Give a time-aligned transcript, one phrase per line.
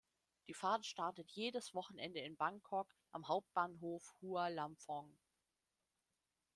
[0.47, 5.15] Die Fahrt startet jedes Wochenende in Bangkok am Hauptbahnhof Hua Lamphong.